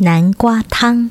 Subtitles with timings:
[0.00, 1.10] 南瓜汤。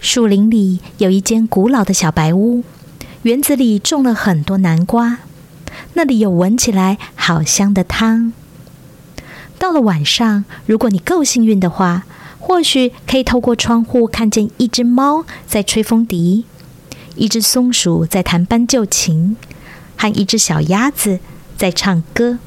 [0.00, 2.64] 树林里有一间古老的小白屋，
[3.22, 5.18] 园子里种了很多南瓜，
[5.92, 8.32] 那里有闻起来好香的汤。
[9.60, 12.04] 到了晚上，如果你够幸运的话，
[12.46, 16.44] 或许可以透过窗户看见一只猫在吹风笛，
[17.16, 19.36] 一只松鼠在弹斑鸠琴，
[19.96, 21.18] 和一只小鸭子
[21.58, 22.38] 在唱歌。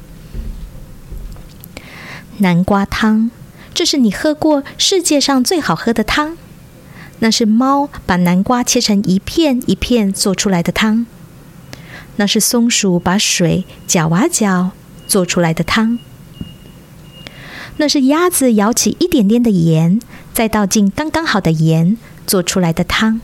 [2.38, 3.30] 南瓜汤，
[3.74, 6.38] 这是你喝过世界上最好喝的汤。
[7.18, 11.04] 那是猫把南瓜切成一片一片做出来的汤。
[12.16, 14.70] 那是松鼠把水搅啊搅
[15.06, 15.98] 做出来的汤。
[17.80, 20.02] 那是鸭子舀起一点点的盐，
[20.34, 23.22] 再倒进刚刚好的盐做出来的汤。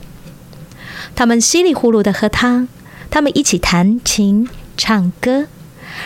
[1.15, 2.67] 他们稀里呼噜的喝汤，
[3.11, 5.49] 他们一起弹琴、唱歌，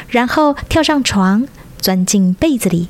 [0.08, 1.46] 然后跳上床，
[1.78, 2.88] 钻进被子里。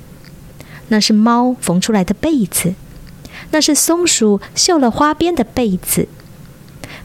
[0.89, 2.73] 那是猫缝出来的被子，
[3.51, 6.09] 那是松鼠绣了花边的被子，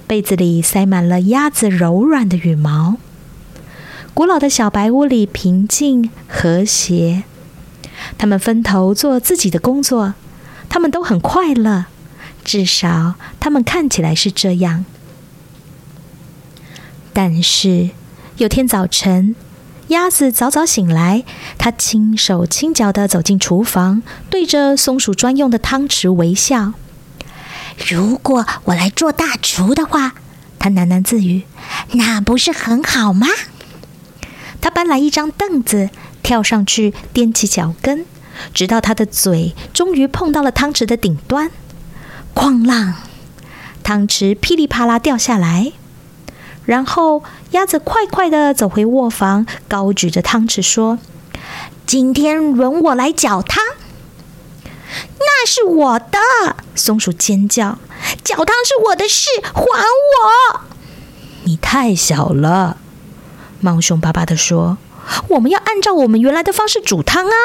[0.07, 2.95] 被子里塞满了鸭子柔软的羽毛。
[4.13, 7.23] 古老的小白屋里平静和谐。
[8.17, 10.13] 他们分头做自己的工作，
[10.69, 11.85] 他们都很快乐，
[12.43, 14.85] 至少他们看起来是这样。
[17.13, 17.91] 但是
[18.37, 19.35] 有天早晨，
[19.87, 21.23] 鸭子早早醒来，
[21.57, 26.73] 它轻手轻脚的走进厨房，对着松鼠专用的汤匙微笑。
[27.87, 30.13] 如果我来做大厨的话，
[30.59, 31.43] 它喃喃自语，
[31.91, 33.27] 那不是很好吗？
[34.59, 35.89] 他搬来一张凳子。
[36.25, 38.03] 跳上去，踮起脚跟，
[38.51, 41.51] 直到他的嘴终于碰到了汤匙的顶端，
[42.33, 42.93] 哐啷，
[43.83, 45.71] 汤匙噼里啪啦掉下来。
[46.65, 50.97] 然后鸭子快快的走回卧房，高举着汤匙说
[51.85, 53.63] ：“今天轮我来搅汤。”
[55.19, 56.17] 那是我的！
[56.73, 57.77] 松鼠尖叫
[58.25, 60.61] ：“搅汤是我的事，还我！”
[61.45, 62.77] 你太小了，
[63.59, 64.79] 猫凶巴巴的说。
[65.29, 67.35] 我们要按照我们原来的方式煮汤啊！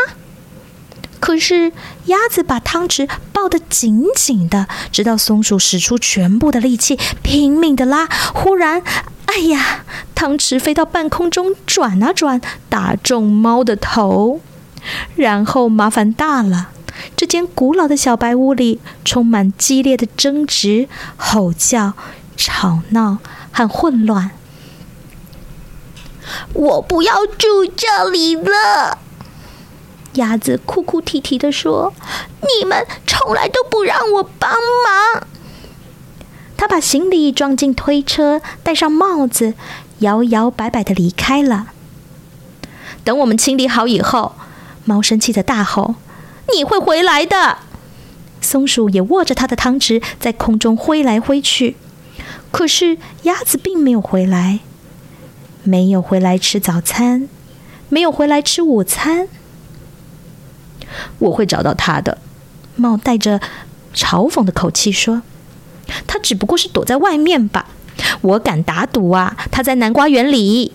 [1.19, 1.73] 可是
[2.07, 8.09] 鸭子把汤匙抱得紧紧的，直到松鼠使出全部的力气拼命的拉。
[8.35, 8.83] 忽然，
[9.27, 9.85] 哎呀，
[10.15, 12.41] 汤匙飞到半空中转啊转，
[12.71, 14.41] 打中猫的头。
[15.15, 16.71] 然后麻烦大了，
[17.15, 20.89] 这间古老的小白屋里充满激烈的争执、
[21.19, 21.93] 吼叫、
[22.35, 23.19] 吵闹
[23.53, 24.31] 和混乱。
[26.53, 28.99] 我不要住这里了，
[30.15, 31.95] 鸭子哭哭啼啼的说
[32.59, 35.27] ：“你们从来都不让我帮忙。”
[36.57, 39.55] 他把行李装进推车，戴上帽子，
[40.01, 41.69] 摇摇摆摆的离开了。
[43.03, 44.35] 等我们清理好以后，
[44.85, 45.95] 猫生气的大吼
[46.53, 47.59] ：“你会回来的！”
[48.43, 51.77] 松鼠也握着它的汤匙在空中挥来挥去，
[52.51, 54.61] 可是鸭子并没有回来。
[55.63, 57.29] 没有回来吃早餐，
[57.89, 59.29] 没有回来吃午餐。
[61.19, 62.19] 我会找到他的。
[62.77, 63.41] 猫带着
[63.95, 65.23] 嘲讽的口气说
[66.07, 67.67] ：“他只不过是躲在外面吧？
[68.23, 70.73] 我敢打赌啊，他在南瓜园里。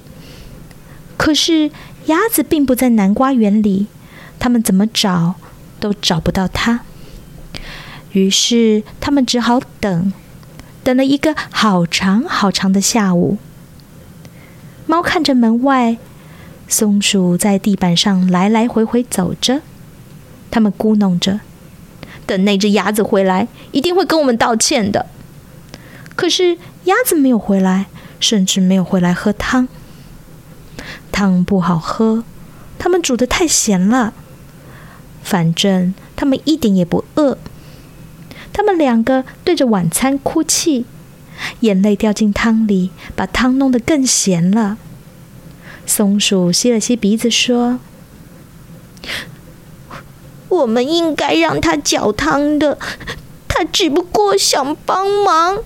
[1.18, 1.72] 可是
[2.06, 3.88] 鸭子并不在南瓜园里，
[4.38, 5.36] 他们怎么找
[5.80, 6.82] 都找不到他。
[8.12, 10.14] 于是他们只好等，
[10.84, 13.38] 等了一个好长好长的下午。”
[14.96, 15.98] 猫看着门外，
[16.70, 19.60] 松鼠在地板上来来回回走着。
[20.50, 21.42] 他们咕哝着
[22.26, 25.08] ：“等那只鸭子回来，一定会跟我们道歉的。”
[26.16, 27.88] 可是鸭子没有回来，
[28.22, 29.68] 甚至没有回来喝汤。
[31.12, 32.24] 汤不好喝，
[32.80, 34.14] 他们煮的太咸了。
[35.22, 37.38] 反正他们一点也不饿。
[38.54, 40.86] 他们两个对着晚餐哭泣。
[41.60, 44.78] 眼泪掉进汤里，把汤弄得更咸了。
[45.86, 47.80] 松鼠吸了吸鼻子，说
[50.50, 52.78] ：“我们应该让他搅汤的，
[53.48, 55.64] 他只不过想帮忙。”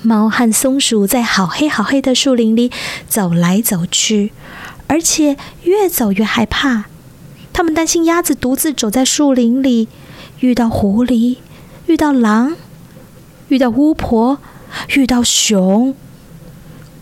[0.00, 2.72] 猫和松鼠在好黑好黑的树林里
[3.08, 4.32] 走来走去，
[4.88, 6.86] 而且越走越害怕。
[7.52, 9.86] 他们担心鸭子独自走在树林里，
[10.40, 11.36] 遇到狐狸，
[11.92, 12.56] 遇到狼，
[13.48, 14.38] 遇到巫婆，
[14.96, 15.94] 遇到熊。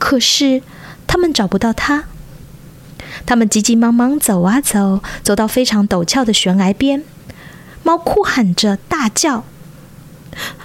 [0.00, 0.62] 可是
[1.06, 2.06] 他们找不到它。
[3.24, 7.04] 他们急急忙忙走啊走，走到非常陡峭的悬崖边，
[7.84, 9.44] 猫哭喊着大叫：“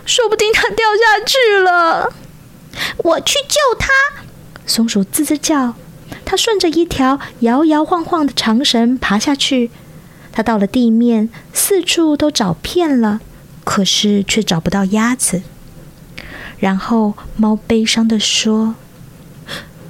[0.08, 2.12] 说不定它掉下去了！
[2.98, 3.88] 我去救它！”
[4.66, 5.76] 松鼠吱吱叫，
[6.26, 9.70] 它顺着一条摇摇晃晃的长绳爬下去。
[10.32, 13.22] 它到了地面，四处都找遍了，
[13.66, 15.42] 可是却找不到鸭子。
[16.58, 18.76] 然后猫悲伤地说。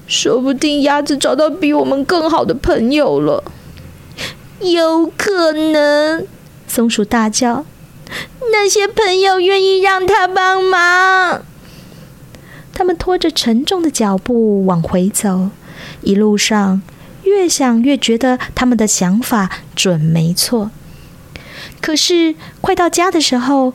[0.08, 3.44] 说不定鸭子找到比我们更好的朋友了。
[4.60, 6.28] 有可能，
[6.68, 7.66] 松鼠大叫
[8.54, 11.44] ：“那些朋友愿意让它帮忙。”
[12.72, 15.50] 他们拖着沉重的脚步往回走，
[16.02, 16.84] 一路上
[17.24, 20.70] 越想越觉得他们的想法准没错。
[21.82, 23.74] 可是快到家的时候，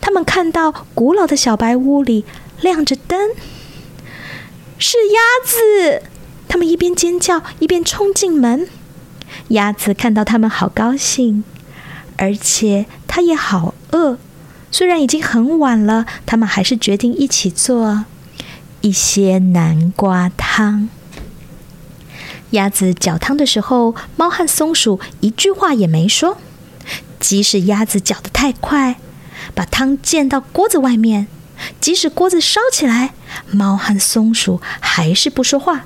[0.00, 2.24] 他们看到古老的小白屋里
[2.60, 3.30] 亮着灯。
[4.78, 6.02] 是鸭子！
[6.48, 8.68] 他们一边尖叫一边冲进门。
[9.48, 11.44] 鸭子看到他们，好高兴，
[12.16, 14.18] 而且它也好饿。
[14.70, 18.04] 虽然已经很晚了，他们还是决定一起做
[18.80, 20.88] 一些南瓜汤。
[22.50, 26.38] 鸭子搅汤的时候，猫和松鼠一句话也没说。
[27.22, 28.96] 即使鸭子搅得太快，
[29.54, 31.28] 把汤溅到锅子外面。
[31.80, 33.14] 即使锅子烧起来，
[33.52, 35.84] 猫和松鼠还是不说话。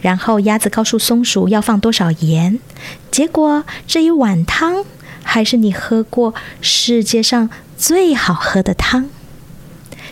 [0.00, 2.58] 然后鸭子告诉松鼠要放多少盐，
[3.12, 4.84] 结果这一碗汤
[5.22, 9.08] 还是你喝过世界上最好喝的汤。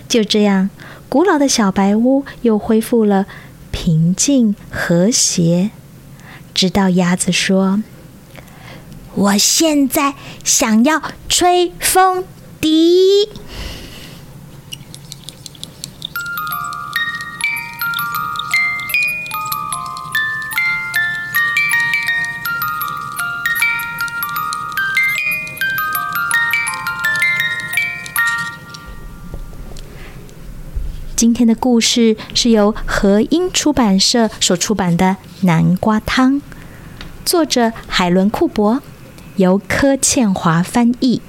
[0.07, 0.71] 就这样，
[1.09, 3.27] 古老的小白屋又恢复了
[3.73, 5.71] 平静和谐。
[6.53, 7.83] 直到鸭子说
[9.15, 12.25] ：“我现在想要吹风
[12.61, 13.29] 笛。”
[31.25, 35.17] 今天的故事是由和音出版社所出版的
[35.47, 36.35] 《南瓜汤》，
[37.25, 38.83] 作者海伦·库珀，
[39.37, 41.21] 由柯倩华翻译。